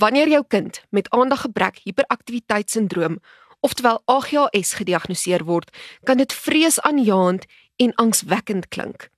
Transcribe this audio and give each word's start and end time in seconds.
Wanneer 0.00 0.28
jou 0.28 0.44
kind 0.48 0.80
met 0.90 1.10
aandaggebrek 1.12 1.82
hiperaktiwiteitssindroom, 1.84 3.18
oftewel 3.60 4.00
AGHS 4.08 4.72
gediagnoseer 4.78 5.44
word, 5.44 5.68
kan 6.08 6.16
dit 6.16 6.32
vreesaanjaend 6.32 7.44
en 7.76 7.94
angswekkend 8.00 8.68
klink. 8.68 9.10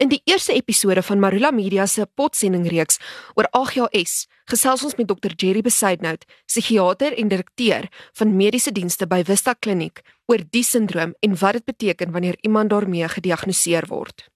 In 0.00 0.08
die 0.08 0.22
eerste 0.24 0.54
episode 0.56 1.02
van 1.02 1.20
Marula 1.20 1.50
Media 1.52 1.84
se 1.86 2.06
potsendingreeks 2.14 2.96
oor 3.34 3.50
AGHS, 3.50 4.26
gesels 4.48 4.86
ons 4.86 4.96
met 4.96 5.10
Dr 5.10 5.36
Jerry 5.36 5.60
Besaidnout, 5.60 6.24
psigiater 6.48 7.12
en 7.18 7.28
direkteur 7.28 7.90
van 8.16 8.36
mediese 8.36 8.72
dienste 8.72 9.06
by 9.10 9.20
Vista 9.28 9.52
Kliniek, 9.52 10.00
oor 10.32 10.40
die 10.48 10.64
sindroom 10.64 11.12
en 11.20 11.36
wat 11.44 11.60
dit 11.60 11.68
beteken 11.74 12.14
wanneer 12.14 12.38
iemand 12.40 12.72
daarmee 12.72 13.08
gediagnoseer 13.18 13.90
word. 13.90 14.30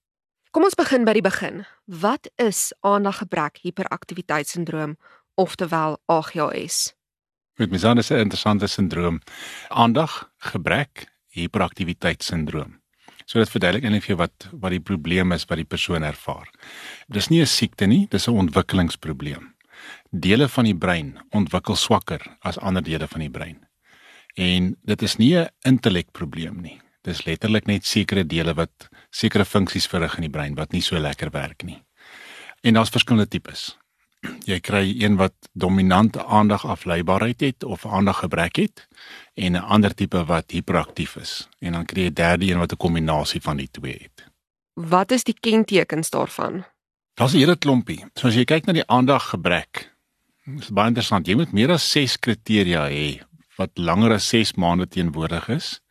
Kom 0.51 0.67
ons 0.67 0.77
begin 0.77 1.09
by 1.09 1.17
die 1.17 1.25
begin. 1.25 1.63
Wat 1.85 2.29
is 2.37 2.69
aandaggebrek 2.85 3.63
hiperaktiwiteitssindroom? 3.65 4.97
Oftewel 5.37 6.01
AGHS. 6.05 6.93
Met 7.57 7.69
misane 7.69 7.99
is 7.99 8.09
'n 8.09 8.23
interessante 8.25 8.67
sindroom. 8.67 9.21
Aandag, 9.67 10.31
gebrek, 10.37 11.07
hiperaktiwiteitssindroom. 11.27 12.81
So 13.25 13.39
dit 13.39 13.49
verduidelik 13.49 13.83
eintlik 13.83 14.03
vir 14.03 14.15
wat 14.15 14.49
wat 14.51 14.71
die 14.71 14.79
probleem 14.79 15.31
is 15.31 15.45
wat 15.45 15.57
die 15.57 15.65
persoon 15.65 16.03
ervaar. 16.03 16.49
Dis 17.07 17.27
nie 17.29 17.41
'n 17.41 17.45
siekte 17.45 17.85
nie, 17.85 18.07
dis 18.09 18.27
'n 18.27 18.37
ontwikkelingsprobleem. 18.37 19.55
Dele 20.11 20.47
van 20.47 20.63
die 20.63 20.75
brein 20.75 21.19
ontwikkel 21.29 21.75
swakker 21.75 22.37
as 22.41 22.57
ander 22.57 22.83
dele 22.83 23.07
van 23.07 23.19
die 23.19 23.29
brein. 23.29 23.67
En 24.35 24.77
dit 24.85 25.01
is 25.01 25.17
nie 25.17 25.35
'n 25.35 25.49
intellekprobleem 25.61 26.61
nie. 26.61 26.81
Dis 27.01 27.25
letterlik 27.25 27.65
net 27.65 27.85
sekere 27.85 28.23
dele 28.23 28.53
wat 28.53 28.89
sekere 29.09 29.45
funksies 29.45 29.87
verrig 29.87 30.15
in 30.15 30.21
die 30.21 30.37
brein 30.37 30.55
wat 30.55 30.71
nie 30.71 30.81
so 30.81 30.97
lekker 30.99 31.29
werk 31.31 31.63
nie. 31.63 31.83
En 32.61 32.73
daar's 32.73 32.89
verskillende 32.89 33.27
tipes 33.27 33.77
jy 34.47 34.59
kry 34.63 34.83
een 35.01 35.17
wat 35.19 35.33
dominante 35.51 36.23
aandagafleibaarheid 36.23 37.41
het 37.41 37.63
of 37.63 37.85
aandaggebrek 37.85 38.55
het 38.55 38.87
en 39.35 39.51
'n 39.51 39.67
ander 39.75 39.93
tipe 39.93 40.25
wat 40.25 40.51
hiperaktief 40.51 41.15
is 41.15 41.47
en 41.59 41.71
dan 41.71 41.85
kry 41.85 42.01
jy 42.01 42.09
'n 42.09 42.13
derde 42.13 42.45
een 42.45 42.59
wat 42.59 42.71
'n 42.71 42.77
kombinasie 42.77 43.41
van 43.41 43.57
die 43.57 43.69
twee 43.71 43.97
het. 44.01 44.25
Wat 44.73 45.11
is 45.11 45.23
die 45.23 45.37
kentekens 45.39 46.09
daarvan? 46.09 46.65
Daar's 47.13 47.33
'n 47.33 47.37
hele 47.37 47.55
klompie. 47.55 48.05
So 48.13 48.27
as 48.27 48.35
jy 48.35 48.45
kyk 48.45 48.65
na 48.65 48.73
die 48.73 48.87
aandaggebrek, 48.87 49.95
is 50.59 50.69
baie 50.69 50.87
interessant. 50.87 51.27
Jy 51.27 51.35
moet 51.35 51.51
meer 51.51 51.71
as 51.71 51.91
6 51.91 52.19
kriteria 52.19 52.87
hê 52.89 53.21
wat 53.57 53.69
langer 53.73 54.13
as 54.13 54.29
6 54.29 54.53
maande 54.53 54.87
teenwoordig 54.87 55.49
is 55.49 55.81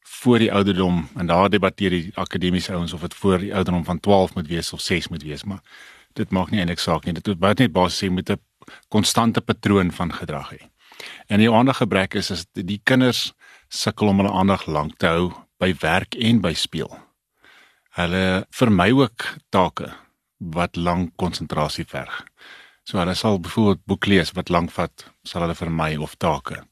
voor 0.00 0.38
die 0.38 0.52
ouderdom 0.52 1.08
en 1.16 1.26
daar 1.26 1.50
debatteer 1.50 1.90
die 1.90 2.10
akademiese 2.14 2.72
ouens 2.72 2.92
of 2.92 3.00
dit 3.00 3.14
voor 3.14 3.38
die 3.38 3.54
ouderdom 3.54 3.84
van 3.84 4.00
12 4.00 4.34
moet 4.34 4.46
wees 4.46 4.72
of 4.72 4.80
6 4.80 5.08
moet 5.08 5.22
wees, 5.22 5.44
maar 5.44 5.62
dit 6.16 6.32
maak 6.32 6.50
nie 6.50 6.62
eintlik 6.62 6.82
saak 6.82 7.06
nie. 7.06 7.14
Dit 7.16 7.28
moet 7.30 7.42
baie 7.42 7.58
net 7.58 7.74
basies 7.74 8.04
sê 8.04 8.10
met 8.12 8.30
'n 8.30 8.40
konstante 8.88 9.40
patroon 9.40 9.92
van 9.92 10.12
gedrag 10.12 10.50
hê. 10.52 10.60
En 11.28 11.38
die 11.38 11.50
aandaggebrek 11.50 12.14
is 12.14 12.30
is 12.30 12.46
die 12.52 12.80
kinders 12.84 13.32
sukkel 13.68 14.08
om 14.08 14.18
hulle 14.20 14.32
aandag 14.32 14.66
lank 14.66 14.96
te 14.98 15.06
hou 15.06 15.32
by 15.58 15.74
werk 15.80 16.14
en 16.14 16.40
by 16.40 16.54
speel. 16.54 16.90
Hulle 17.96 18.46
vermy 18.50 18.90
ook 18.92 19.36
take 19.50 19.92
wat 20.38 20.76
lank 20.76 21.12
konsentrasie 21.16 21.84
verg. 21.84 22.24
So 22.84 22.98
hulle 22.98 23.14
sal 23.14 23.40
byvoorbeeld 23.40 23.84
boek 23.86 24.06
lees 24.06 24.32
wat 24.32 24.48
lank 24.48 24.70
vat, 24.70 25.12
sal 25.24 25.42
hulle 25.42 25.54
vermy 25.54 25.96
of 25.96 26.14
take. 26.14 26.62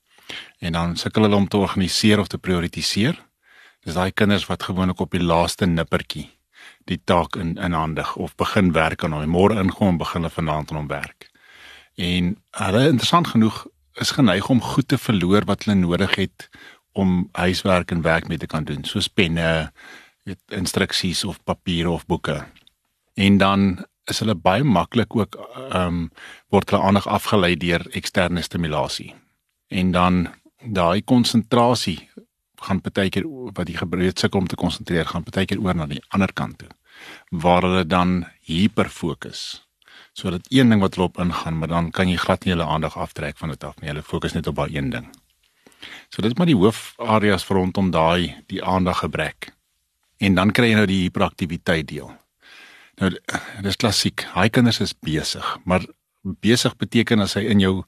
En 0.60 0.72
dan 0.72 0.96
sukkel 0.96 1.22
hulle 1.22 1.36
om 1.36 1.48
te 1.48 1.56
organiseer 1.56 2.20
of 2.20 2.28
te 2.28 2.38
prioritiseer. 2.38 3.18
Dis 3.84 3.94
daai 3.94 4.12
kinders 4.12 4.46
wat 4.46 4.62
gewoonlik 4.62 5.00
op 5.00 5.10
die 5.10 5.22
laaste 5.22 5.66
nippertjie 5.66 6.30
die 6.84 7.00
taak 7.04 7.36
in 7.36 7.56
in 7.56 7.72
handig 7.72 8.16
of 8.16 8.34
begin 8.34 8.72
werk 8.72 9.04
aan 9.04 9.12
hom. 9.12 9.30
Môre 9.30 9.60
ingaan 9.62 9.98
begin 9.98 10.22
hulle 10.22 10.34
vanaand 10.34 10.70
aan 10.70 10.76
hom 10.82 10.88
werk. 10.88 11.30
En 11.94 12.36
hulle 12.50 12.88
interessant 12.88 13.26
genoeg 13.26 13.66
is 13.94 14.10
geneig 14.10 14.48
om 14.48 14.60
goed 14.60 14.88
te 14.88 14.98
verloor 14.98 15.44
wat 15.46 15.64
hulle 15.64 15.78
nodig 15.78 16.14
het 16.14 16.48
om 16.92 17.28
huiswerk 17.32 17.90
en 17.90 18.02
werk 18.02 18.28
mee 18.28 18.38
te 18.38 18.46
kan 18.46 18.64
doen, 18.64 18.84
soos 18.84 19.08
penne, 19.08 19.72
weet 20.22 20.40
instruksies 20.48 21.24
of 21.24 21.42
papiere 21.44 21.90
of 21.90 22.06
boeke. 22.06 22.44
En 23.14 23.38
dan 23.38 23.84
is 24.10 24.20
hulle 24.22 24.34
baie 24.34 24.64
maklik 24.64 25.16
ook 25.16 25.36
ehm 25.38 25.86
um, 25.86 26.00
word 26.52 26.70
hulle 26.70 26.82
aandag 26.82 27.06
afgelei 27.08 27.56
deur 27.56 27.86
eksterne 27.90 28.42
stimulasie. 28.42 29.14
En 29.68 29.90
dan 29.90 30.26
daai 30.60 31.02
konsentrasie 31.02 32.10
gaan 32.66 32.80
baie 32.84 33.10
keer 33.10 33.26
wat 33.28 33.66
die 33.68 33.76
gebreed 33.76 34.18
sukkel 34.18 34.40
om 34.40 34.48
te 34.48 34.58
konsentreer 34.60 35.06
gaan 35.10 35.24
baie 35.28 35.46
keer 35.46 35.60
oor 35.60 35.76
na 35.76 35.86
die 35.90 36.02
ander 36.08 36.32
kant 36.32 36.58
toe 36.62 36.72
waar 37.30 37.62
hulle 37.66 37.84
dan 37.86 38.24
hyper 38.46 38.88
fokus. 38.88 39.64
So 40.12 40.30
dat 40.30 40.46
een 40.48 40.68
ding 40.70 40.80
wat 40.80 40.94
hulle 40.94 41.08
op 41.08 41.18
ingaan, 41.18 41.58
maar 41.58 41.68
dan 41.68 41.90
kan 41.90 42.08
jy 42.08 42.16
glad 42.16 42.44
nie 42.44 42.54
hulle 42.54 42.66
aandag 42.66 42.96
aftrek 42.96 43.38
van 43.38 43.48
dit 43.48 43.64
af 43.64 43.80
nie. 43.80 43.90
Hulle 43.90 44.02
fokus 44.02 44.32
net 44.32 44.46
op 44.46 44.56
daai 44.56 44.76
een 44.76 44.90
ding. 44.90 45.08
So 46.08 46.22
dit 46.22 46.30
is 46.30 46.38
maar 46.38 46.46
die 46.46 46.58
hoofareas 46.58 47.46
rondom 47.46 47.90
daai 47.90 48.34
die 48.46 48.62
aandag 48.64 48.98
gebrek. 48.98 49.52
En 50.18 50.34
dan 50.34 50.52
kry 50.52 50.70
jy 50.70 50.78
nou 50.78 50.86
die 50.86 51.02
hiperaktiwiteit 51.02 51.88
deel. 51.90 52.12
Nou 53.02 53.10
dis 53.62 53.76
klassiek. 53.76 54.26
Hy 54.34 54.48
kinders 54.48 54.80
is 54.80 54.94
besig, 54.94 55.56
maar 55.64 55.82
besig 56.22 56.76
beteken 56.78 57.20
as 57.20 57.34
hy 57.34 57.48
in 57.50 57.60
jou 57.60 57.82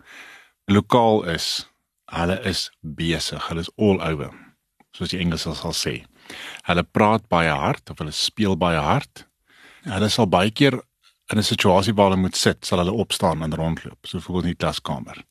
lokaal 0.66 1.22
is, 1.30 1.68
hulle 2.10 2.40
is 2.42 2.70
besig. 2.82 3.46
Hulle 3.48 3.62
is 3.62 3.70
all 3.78 4.02
over 4.02 4.34
soos 4.96 5.12
die 5.12 5.20
Engels 5.20 5.44
sal 5.44 5.76
sê. 5.76 5.94
Hulle 6.66 6.84
praat 6.84 7.28
baie 7.28 7.52
hard 7.52 7.92
of 7.92 8.00
hulle 8.00 8.14
speel 8.16 8.56
baie 8.56 8.80
hard. 8.80 9.26
Hulle 9.86 10.08
sal 10.10 10.26
baie 10.26 10.50
keer 10.50 10.80
in 11.32 11.38
'n 11.38 11.42
situasie 11.42 11.94
waar 11.94 12.10
hulle 12.10 12.22
moet 12.22 12.36
sit, 12.36 12.64
sal 12.64 12.78
hulle 12.78 12.92
opstaan 12.92 13.42
en 13.42 13.54
rondloop, 13.54 14.06
so 14.06 14.18
in 14.40 14.52
die 14.52 14.54
klaskamer. 14.54 15.24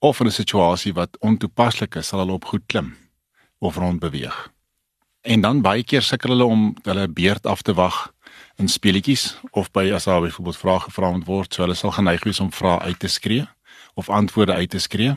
Of 0.00 0.20
in 0.20 0.26
'n 0.26 0.30
situasie 0.30 0.94
wat 0.94 1.16
ontoepaslik 1.20 1.96
is, 1.96 2.08
sal 2.08 2.20
hulle 2.20 2.32
op 2.32 2.44
goed 2.44 2.66
klim 2.66 2.96
of 3.58 3.76
rond 3.76 4.00
beweeg. 4.00 4.50
En 5.22 5.40
dan 5.40 5.62
baie 5.62 5.82
keer 5.82 6.02
sukkel 6.02 6.30
hulle 6.30 6.44
om 6.44 6.76
hulle 6.82 7.08
beurt 7.08 7.46
af 7.46 7.62
te 7.62 7.74
wag 7.74 8.12
in 8.58 8.68
speletjies 8.68 9.36
of 9.50 9.70
by 9.70 9.90
as 9.94 10.04
daar 10.04 10.20
byvoorbeeld 10.20 10.56
vrae 10.56 10.80
gevra 10.80 11.18
word, 11.24 11.54
so 11.54 11.62
hulle 11.62 11.74
sal 11.74 11.90
geneig 11.90 12.24
wees 12.24 12.40
om 12.40 12.52
vrae 12.52 12.78
uit 12.78 12.98
te 12.98 13.08
skree 13.08 13.46
of 13.94 14.08
antwoorde 14.08 14.52
uit 14.52 14.70
te 14.70 14.78
skree. 14.78 15.16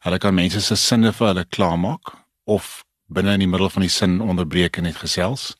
Hulle 0.00 0.18
kan 0.18 0.34
mense 0.34 0.60
se 0.60 0.76
sinne 0.76 1.12
vir 1.12 1.26
hulle 1.26 1.44
klaarmaak 1.44 2.14
of 2.44 2.84
binne 3.10 3.34
in 3.34 3.42
die 3.42 3.50
middel 3.50 3.70
van 3.70 3.82
die 3.82 3.90
sin 3.90 4.20
onderbreek 4.20 4.78
en 4.78 4.86
net 4.86 4.96
gesels. 4.96 5.56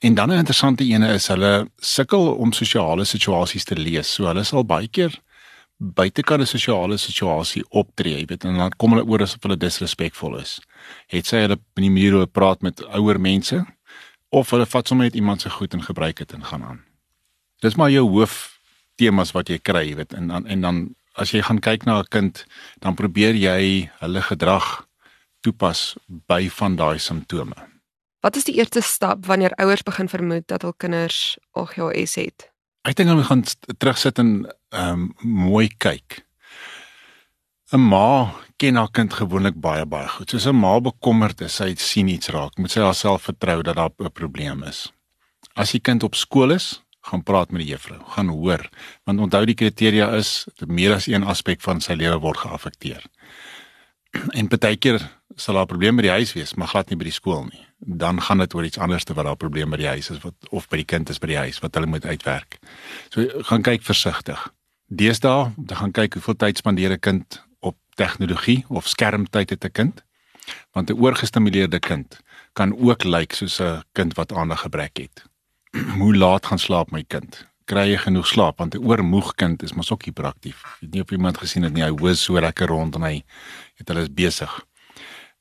En 0.00 0.14
dan 0.14 0.30
'n 0.30 0.38
interessante 0.38 0.84
ene 0.84 1.14
is 1.14 1.26
hulle 1.26 1.68
sukkel 1.80 2.34
om 2.34 2.52
sosiale 2.52 3.04
situasies 3.04 3.64
te 3.64 3.76
lees. 3.76 4.14
So 4.14 4.26
hulle 4.26 4.44
sal 4.44 4.64
baie 4.64 4.88
keer 4.88 5.20
buitekant 5.78 6.42
'n 6.42 6.46
sosiale 6.46 6.96
situasie 6.96 7.64
optree, 7.70 8.18
jy 8.18 8.26
weet, 8.26 8.44
en 8.44 8.56
dan 8.56 8.72
kom 8.76 8.92
hulle 8.92 9.06
oor 9.06 9.22
asof 9.22 9.42
hulle 9.42 9.56
disrespekvol 9.56 10.38
is. 10.38 10.60
Het 11.06 11.26
sy 11.26 11.36
hulle 11.36 11.58
in 11.76 11.82
die 11.82 11.90
mure 11.90 12.26
praat 12.26 12.62
met 12.62 12.84
ouer 12.94 13.20
mense 13.20 13.64
of 14.28 14.50
hulle 14.50 14.66
vat 14.66 14.88
sommer 14.88 15.04
net 15.04 15.14
iemand 15.14 15.40
se 15.40 15.50
goed 15.50 15.74
en 15.74 15.82
gebruik 15.82 16.16
dit 16.16 16.32
en 16.32 16.44
gaan 16.44 16.64
aan. 16.64 16.80
Dis 17.60 17.74
maar 17.74 17.90
jou 17.90 18.08
hoof 18.08 18.60
temas 18.96 19.32
wat 19.32 19.48
jy 19.48 19.58
kry, 19.58 19.88
jy 19.88 19.96
weet, 19.96 20.12
en 20.12 20.28
dan 20.28 20.46
en 20.46 20.60
dan 20.60 20.94
as 21.14 21.30
jy 21.30 21.42
gaan 21.42 21.60
kyk 21.60 21.84
na 21.84 21.98
'n 21.98 22.08
kind, 22.08 22.46
dan 22.80 22.94
probeer 22.94 23.34
jy 23.34 23.90
hulle 24.00 24.22
gedrag 24.22 24.86
toepas 25.42 25.92
by 26.30 26.46
van 26.58 26.76
daai 26.78 26.98
simptome. 26.98 27.58
Wat 28.22 28.36
is 28.38 28.46
die 28.46 28.54
eerste 28.54 28.80
stap 28.80 29.26
wanneer 29.26 29.54
ouers 29.58 29.82
begin 29.82 30.08
vermoed 30.08 30.46
dat 30.46 30.62
hul 30.62 30.74
kinders 30.78 31.36
AGHS 31.58 32.14
het? 32.20 32.48
Ek 32.86 32.96
dink 32.98 33.10
hulle 33.10 33.26
gaan 33.26 33.42
terugsit 33.78 34.18
en 34.22 34.30
ehm 34.74 35.08
um, 35.08 35.08
mooi 35.22 35.68
kyk. 35.78 36.22
'n 37.72 37.80
Ma 37.80 38.34
ken 38.60 38.76
haar 38.76 38.90
kind 38.92 39.14
gewoonlik 39.16 39.56
baie 39.60 39.86
baie 39.86 40.08
goed. 40.08 40.30
Soos 40.30 40.46
'n 40.46 40.58
ma 40.58 40.80
bekommerd 40.80 41.40
is, 41.40 41.54
sy 41.56 41.74
sien 41.76 42.08
iets 42.08 42.28
raak, 42.28 42.58
moet 42.58 42.70
sy 42.70 42.80
haarself 42.80 43.22
vertrou 43.30 43.62
dat 43.62 43.76
daar 43.76 43.90
'n 43.98 44.12
probleem 44.12 44.62
is. 44.62 44.92
As 45.54 45.72
die 45.72 45.80
kind 45.80 46.02
op 46.02 46.14
skool 46.14 46.50
is, 46.50 46.82
gaan 47.00 47.22
praat 47.22 47.50
met 47.50 47.62
die 47.62 47.72
juffrou, 47.72 47.98
gaan 48.14 48.28
hoor, 48.28 48.68
want 49.04 49.20
onthou 49.20 49.44
die 49.46 49.54
kriteria 49.54 50.14
is 50.16 50.46
dat 50.58 50.68
meer 50.68 50.94
as 50.94 51.06
een 51.06 51.24
aspek 51.24 51.60
van 51.60 51.80
sy 51.80 51.92
lewe 51.92 52.18
word 52.20 52.38
geaffekteer. 52.38 53.02
En 54.38 54.48
baie 54.48 54.76
keer 54.76 55.00
sal 55.36 55.54
daar 55.54 55.64
'n 55.64 55.66
probleem 55.66 55.96
by 55.96 56.02
die 56.02 56.10
huis 56.10 56.32
wees, 56.32 56.54
maar 56.54 56.68
glad 56.68 56.88
nie 56.90 56.96
by 56.96 57.04
die 57.04 57.12
skool 57.12 57.44
nie. 57.44 57.66
Dan 57.78 58.20
gaan 58.22 58.38
dit 58.38 58.54
oor 58.54 58.64
iets 58.64 58.78
anders 58.78 59.04
te 59.04 59.14
wat 59.14 59.24
daar 59.24 59.34
'n 59.34 59.36
probleem 59.36 59.70
by 59.70 59.76
die 59.76 59.86
huis 59.86 60.10
is 60.10 60.18
wat 60.18 60.34
of 60.50 60.68
by 60.68 60.76
die 60.76 60.84
kind 60.84 61.08
is 61.08 61.18
by 61.18 61.26
die 61.26 61.36
huis 61.36 61.58
wat 61.58 61.74
hulle 61.74 61.86
moet 61.86 62.04
uitwerk. 62.04 62.58
So 63.10 63.26
gaan 63.42 63.62
kyk 63.62 63.82
versigtig. 63.82 64.52
Deesdae, 64.88 65.52
dan 65.56 65.76
gaan 65.76 65.90
kyk 65.90 66.14
hoeveel 66.14 66.36
tyd 66.36 66.56
spandeer 66.56 66.92
'n 66.92 67.00
kind 67.00 67.44
op 67.60 67.76
tegnologie 67.94 68.64
of 68.68 68.88
skermtyd 68.88 69.50
het 69.50 69.64
'n 69.64 69.72
kind. 69.72 70.04
Want 70.72 70.90
'n 70.90 71.00
oorgestimuleerde 71.00 71.78
kind 71.78 72.20
kan 72.52 72.76
ook 72.78 73.04
lyk 73.04 73.32
soos 73.32 73.60
'n 73.60 73.82
kind 73.92 74.14
wat 74.14 74.32
aandaggebrek 74.32 74.96
het. 74.96 75.24
Hoe 75.98 76.16
laat 76.16 76.46
gaan 76.46 76.58
slaap 76.58 76.90
my 76.90 77.04
kind? 77.06 77.46
Kry 77.64 77.90
jy 77.90 77.98
genoeg 77.98 78.26
slaap 78.26 78.58
want 78.58 78.74
'n 78.74 78.84
oormoeg 78.84 79.34
kind 79.34 79.62
is 79.62 79.72
mos 79.72 79.90
ook 79.92 80.04
hiperaktief. 80.04 80.62
Ek 80.64 80.76
weet 80.80 80.92
nie 80.92 81.02
of 81.02 81.10
iemand 81.10 81.38
gesien 81.38 81.62
het 81.62 81.72
nie, 81.72 81.82
hy 81.82 81.90
hoes 81.90 82.22
so 82.22 82.40
lekker 82.40 82.66
rond 82.66 82.94
en 82.94 83.02
hy 83.02 83.22
het 83.74 83.88
hulle 83.88 84.08
besig. 84.10 84.66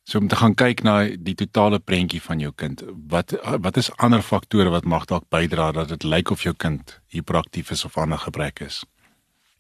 So 0.04 0.18
om 0.18 0.28
te 0.28 0.36
gaan 0.36 0.56
kyk 0.58 0.82
na 0.84 0.96
die 1.14 1.36
totale 1.38 1.80
prentjie 1.80 2.22
van 2.22 2.40
jou 2.42 2.52
kind. 2.58 2.82
Wat 3.10 3.36
wat 3.62 3.78
is 3.78 3.92
ander 3.98 4.22
faktore 4.26 4.70
wat 4.74 4.86
mag 4.86 5.06
dalk 5.06 5.28
bydra 5.30 5.72
dat 5.72 5.92
dit 5.94 6.04
lyk 6.04 6.32
of 6.32 6.44
jou 6.44 6.54
kind 6.58 7.00
hiperaktief 7.14 7.72
is 7.72 7.86
of 7.86 7.98
ander 7.98 8.18
gebrek 8.18 8.60
is? 8.66 8.84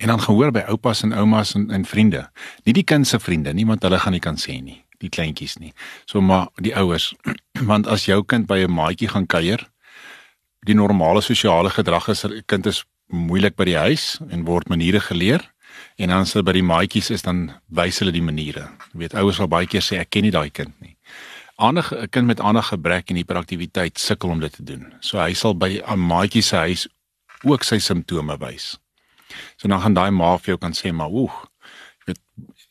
En 0.01 0.07
dan 0.07 0.21
gehoor 0.21 0.51
by 0.51 0.63
oupas 0.73 1.03
en 1.03 1.13
oumas 1.13 1.53
en 1.53 1.69
en 1.69 1.85
vriende. 1.85 2.29
Nie 2.63 2.73
die 2.73 2.83
kind 2.83 3.07
se 3.07 3.19
vriende 3.19 3.53
nie, 3.53 3.65
want 3.65 3.83
hulle 3.83 3.99
gaan 3.99 4.17
nie 4.17 4.23
kan 4.23 4.37
sê 4.37 4.57
nie, 4.61 4.81
die 4.97 5.09
kleintjies 5.09 5.57
nie. 5.61 5.73
So 6.05 6.21
maar 6.21 6.49
die 6.55 6.73
ouers, 6.75 7.13
want 7.71 7.87
as 7.87 8.05
jou 8.05 8.23
kind 8.25 8.47
by 8.47 8.63
'n 8.65 8.73
maatjie 8.73 9.07
gaan 9.07 9.27
kuier, 9.27 9.69
die 10.65 10.75
normale 10.75 11.21
sosiale 11.21 11.69
gedrag 11.69 12.07
is 12.09 12.25
'n 12.25 12.41
kind 12.45 12.65
is 12.65 12.83
moeilik 13.07 13.55
by 13.55 13.65
die 13.65 13.77
huis 13.77 14.19
en 14.29 14.45
word 14.45 14.69
maniere 14.69 14.99
geleer 14.99 15.50
en 15.97 16.09
dan 16.09 16.21
as 16.21 16.33
hulle 16.33 16.45
by 16.47 16.55
die 16.57 16.65
maatjies 16.65 17.11
is 17.11 17.21
dan 17.21 17.51
wys 17.67 17.99
hulle 17.99 18.11
die 18.11 18.25
maniere. 18.25 18.69
Jy 18.93 19.03
weet 19.03 19.15
ouers 19.19 19.37
sal 19.37 19.47
baie 19.51 19.67
keer 19.67 19.83
sê 19.85 19.99
ek 20.01 20.09
ken 20.09 20.23
nie 20.27 20.33
daai 20.33 20.49
kind 20.49 20.73
nie. 20.81 20.95
'n 21.61 22.07
kind 22.09 22.25
met 22.25 22.39
ander 22.39 22.63
gebrek 22.63 23.09
en 23.09 23.15
hiperaktiwiteit 23.15 23.99
sukkel 23.99 24.29
om 24.29 24.39
dit 24.39 24.53
te 24.53 24.63
doen. 24.63 24.93
So 24.99 25.19
hy 25.19 25.33
sal 25.33 25.53
by 25.53 25.81
'n 25.85 25.99
maatjie 25.99 26.41
se 26.41 26.55
huis 26.55 26.87
ook 27.43 27.63
sy 27.63 27.77
simptome 27.77 28.37
wys. 28.37 28.77
So 29.57 29.67
dan 29.67 29.81
gaan 29.81 29.93
daai 29.93 30.11
ma 30.11 30.37
vir 30.37 30.53
jou 30.53 30.57
kan 30.57 30.73
sê 30.73 30.91
maar 30.93 31.11
oeg, 31.11 31.31
jy 31.99 32.13
weet 32.13 32.21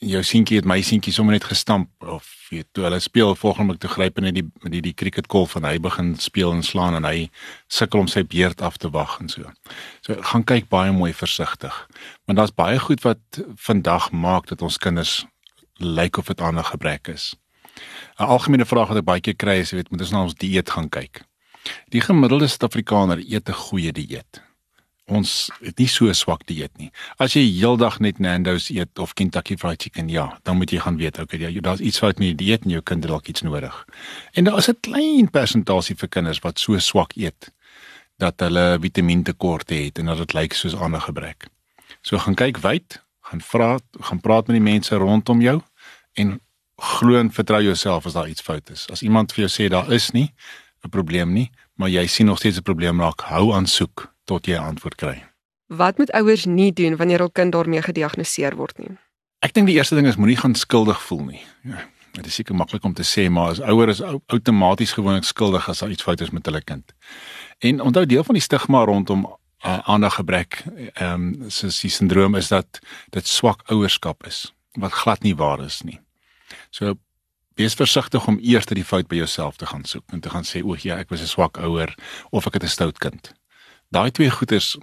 jou 0.01 0.21
seentjie 0.25 0.57
het 0.57 0.69
my 0.69 0.79
seentjie 0.81 1.13
sommer 1.13 1.37
net 1.37 1.45
gestamp 1.45 1.91
of 2.09 2.29
weet 2.49 2.67
toe 2.73 2.87
hulle 2.87 2.99
speel 3.05 3.35
volgende 3.37 3.77
te 3.79 3.89
gryp 3.89 4.19
in 4.19 4.31
die 4.33 4.47
met 4.63 4.73
die 4.73 4.81
die 4.81 4.95
cricket 4.97 5.29
golf 5.29 5.57
en 5.59 5.67
hy 5.69 5.77
begin 5.79 6.15
speel 6.17 6.55
en 6.57 6.65
slaan 6.65 6.97
en 6.97 7.05
hy 7.05 7.29
sukkel 7.69 8.01
om 8.01 8.09
sy 8.09 8.25
beurt 8.25 8.65
af 8.65 8.79
te 8.81 8.89
wag 8.91 9.19
en 9.21 9.29
so. 9.29 9.53
So 10.01 10.17
gaan 10.33 10.45
kyk 10.45 10.71
baie 10.73 10.93
mooi 10.93 11.13
versigtig. 11.13 11.77
Want 12.25 12.41
daar's 12.41 12.57
baie 12.57 12.81
goed 12.81 13.05
wat 13.05 13.43
vandag 13.61 14.11
maak 14.13 14.49
dat 14.49 14.63
ons 14.63 14.81
kinders 14.81 15.27
lyk 15.77 16.17
of 16.17 16.33
dit 16.33 16.41
ander 16.41 16.65
gebrek 16.65 17.09
is. 17.09 17.35
'n 18.19 18.25
Algemene 18.25 18.65
vraag 18.65 18.89
wat 18.89 18.99
ek 18.99 19.05
baie 19.05 19.21
keer 19.21 19.37
kry 19.37 19.61
is, 19.61 19.73
weet, 19.73 19.91
moet 19.91 20.01
ons 20.01 20.11
na 20.11 20.23
ons 20.23 20.35
dieet 20.35 20.71
gaan 20.71 20.89
kyk. 20.89 21.23
Die 21.93 22.01
gemiddelde 22.01 22.49
Suid-Afrikaner 22.49 23.21
eet 23.21 23.49
'n 23.49 23.53
goeie 23.69 23.93
dieet 23.93 24.50
ons 25.11 25.51
het 25.61 25.79
nie 25.79 25.89
so 25.91 26.13
swak 26.17 26.47
dieet 26.49 26.73
nie. 26.79 26.91
As 27.19 27.35
jy 27.37 27.43
heeldag 27.43 27.99
net 28.01 28.21
Nando's 28.23 28.71
eet 28.71 28.99
of 28.99 29.15
Kentucky 29.19 29.57
Fried 29.61 29.83
Chicken, 29.83 30.09
ja, 30.09 30.39
dan 30.45 30.57
moet 30.61 30.73
jy 30.73 30.81
gaan 30.85 30.97
weet, 31.01 31.19
okay, 31.19 31.41
ja, 31.41 31.51
daar's 31.61 31.81
iets 31.81 31.99
fout 31.99 32.19
met 32.19 32.33
die 32.33 32.47
dieet 32.47 32.65
en 32.65 32.71
jou 32.77 32.83
kind 32.83 33.05
het 33.05 33.13
dalk 33.13 33.29
iets 33.29 33.43
nodig. 33.47 33.85
En 34.33 34.45
daar 34.45 34.59
is 34.59 34.69
'n 34.69 34.79
klein 34.81 35.31
persentasie 35.31 35.97
vir 35.97 36.09
kinders 36.09 36.39
wat 36.39 36.59
so 36.59 36.79
swak 36.79 37.17
eet 37.17 37.53
dat 38.19 38.41
hulle 38.41 38.79
vitamintekorte 38.81 39.75
het 39.75 39.99
en 39.99 40.07
dat 40.07 40.19
dit 40.19 40.33
lyk 40.33 40.53
soos 40.53 40.75
ander 40.75 41.01
gebrek. 41.01 41.49
So 42.03 42.19
gaan 42.19 42.35
kyk 42.35 42.59
wyd, 42.59 43.03
gaan 43.21 43.41
vra, 43.41 43.79
gaan 44.01 44.21
praat 44.21 44.47
met 44.47 44.57
die 44.57 44.71
mense 44.73 44.95
rondom 44.97 45.41
jou 45.41 45.61
en 46.15 46.41
glo 46.77 47.19
en 47.19 47.33
vertrou 47.33 47.63
jouself 47.63 48.07
as 48.07 48.13
daar 48.13 48.29
iets 48.29 48.41
fout 48.41 48.71
is. 48.71 48.87
As 48.91 49.03
iemand 49.03 49.33
vir 49.33 49.47
jou 49.47 49.51
sê 49.53 49.69
daar 49.71 49.93
is 49.93 50.11
nie 50.11 50.33
'n 50.85 50.89
probleem 50.89 51.33
nie, 51.33 51.51
maar 51.75 51.89
jy 51.89 52.07
sien 52.07 52.27
nog 52.27 52.39
steeds 52.39 52.57
'n 52.57 52.63
probleem 52.63 53.01
raak, 53.01 53.21
hou 53.21 53.53
aan 53.53 53.67
soek 53.67 54.10
tot 54.31 54.47
jy 54.47 54.57
'n 54.57 54.71
antwoord 54.75 54.95
kry. 54.95 55.17
Wat 55.71 55.99
moet 55.99 56.11
ouers 56.13 56.45
nie 56.45 56.73
doen 56.73 56.97
wanneer 56.97 57.19
hul 57.19 57.31
kind 57.31 57.53
daarmee 57.53 57.83
gediagnoseer 57.83 58.57
word 58.57 58.79
nie? 58.79 58.97
Ek 59.41 59.55
dink 59.55 59.67
die 59.67 59.77
eerste 59.79 59.95
ding 59.95 60.07
is 60.07 60.19
moenie 60.21 60.37
gaan 60.37 60.55
skuldig 60.55 60.99
voel 61.03 61.25
nie. 61.25 61.43
Ja, 61.65 61.85
dit 62.13 62.27
is 62.27 62.35
seker 62.35 62.55
maklik 62.55 62.85
om 62.85 62.95
te 62.95 63.07
sê, 63.07 63.31
maar 63.31 63.55
as 63.55 63.61
ouers 63.61 64.01
is 64.01 64.19
outomaties 64.27 64.93
gewoonlik 64.93 65.25
skuldig 65.25 65.69
as 65.69 65.79
daar 65.79 65.91
iets 65.91 66.03
fout 66.03 66.21
is 66.21 66.31
met 66.31 66.47
hulle 66.47 66.61
kind. 66.61 66.95
En 67.59 67.81
onthou 67.81 68.07
deel 68.07 68.25
van 68.25 68.35
die 68.35 68.43
stigma 68.43 68.85
rondom 68.85 69.25
uh, 69.65 69.79
aandaggebrek, 69.79 70.65
ehm 70.95 71.15
um, 71.15 71.51
soos 71.51 71.81
die 71.81 71.91
sindroom 71.91 72.35
is 72.35 72.49
dat 72.49 72.81
dit 73.11 73.27
swak 73.27 73.63
ouerskap 73.71 74.27
is, 74.27 74.53
wat 74.75 74.93
glad 74.93 75.23
nie 75.23 75.37
waar 75.37 75.65
is 75.65 75.83
nie. 75.83 76.01
So 76.71 76.95
wees 77.55 77.75
versigtig 77.75 78.27
om 78.27 78.39
eers 78.43 78.67
die 78.67 78.85
fout 78.85 79.09
by 79.09 79.21
jouself 79.21 79.57
te 79.57 79.67
gaan 79.67 79.85
soek 79.85 80.05
en 80.13 80.21
te 80.21 80.31
gaan 80.31 80.45
sê 80.45 80.63
o, 80.65 80.77
ja, 80.81 80.99
ek 80.99 81.11
was 81.11 81.21
'n 81.21 81.27
swak 81.27 81.59
ouer 81.59 81.95
of 82.31 82.47
ek 82.47 82.55
het 82.55 82.65
'n 82.65 82.77
stout 82.77 82.99
kind. 82.99 83.33
Daai 83.91 84.11
twee 84.15 84.31
goeters 84.31 84.77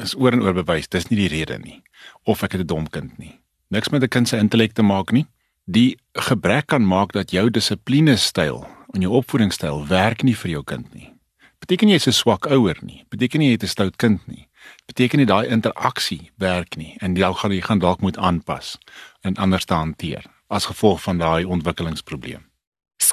is 0.00 0.14
oor 0.16 0.32
en 0.32 0.40
oor 0.40 0.54
bewys, 0.56 0.88
dis 0.88 1.10
nie 1.10 1.18
die 1.18 1.28
rede 1.28 1.58
nie 1.60 1.82
of 2.24 2.42
ek 2.42 2.52
het 2.56 2.62
'n 2.62 2.66
dom 2.66 2.86
kind 2.88 3.18
nie. 3.18 3.40
Niks 3.68 3.88
met 3.88 4.02
'n 4.02 4.08
kind 4.08 4.28
se 4.28 4.36
intellek 4.36 4.72
te 4.72 4.82
maak 4.82 5.12
nie. 5.12 5.26
Die 5.64 5.98
gebrek 6.12 6.66
kan 6.66 6.86
maak 6.86 7.12
dat 7.12 7.30
jou 7.30 7.50
dissipline 7.50 8.16
styl 8.16 8.66
en 8.94 9.00
jou 9.00 9.12
opvoedingsstyl 9.12 9.86
werk 9.86 10.22
nie 10.22 10.34
vir 10.34 10.50
jou 10.50 10.62
kind 10.64 10.94
nie. 10.94 11.12
Beteken 11.60 11.88
jy 11.88 11.94
jy's 11.94 12.06
'n 12.06 12.12
swak 12.12 12.46
ouer 12.46 12.76
nie. 12.80 13.04
Beteken 13.10 13.40
jy 13.40 13.46
jy 13.46 13.52
het 13.52 13.62
'n 13.62 13.68
stout 13.68 13.96
kind 13.96 14.26
nie. 14.26 14.48
Beteken 14.86 15.18
nie 15.18 15.26
daai 15.26 15.48
interaksie 15.48 16.30
werk 16.38 16.76
nie 16.76 16.96
en 17.00 17.14
jy 17.14 17.32
gaan 17.34 17.52
jy 17.52 17.60
gaan 17.60 17.78
dalk 17.78 18.00
moet 18.00 18.16
aanpas 18.16 18.78
en 19.22 19.36
anders 19.36 19.64
te 19.64 19.74
hanteer 19.74 20.24
as 20.48 20.66
gevolg 20.66 21.02
van 21.02 21.18
daai 21.18 21.44
ontwikkelingsprobleem. 21.44 22.45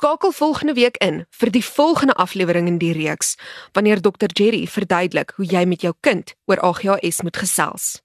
Skakel 0.03 0.31
volgende 0.31 0.73
week 0.73 0.97
in 0.97 1.21
vir 1.31 1.49
die 1.55 1.63
volgende 1.63 2.13
aflewering 2.19 2.67
in 2.67 2.77
die 2.77 2.91
reeks 2.91 3.37
wanneer 3.71 4.01
Dr 4.03 4.27
Jerry 4.35 4.65
verduidelik 4.67 5.31
hoe 5.37 5.45
jy 5.47 5.63
met 5.63 5.87
jou 5.87 5.93
kind 6.03 6.35
oor 6.51 6.59
AGHS 6.59 7.21
moet 7.23 7.39
gesels. 7.39 8.02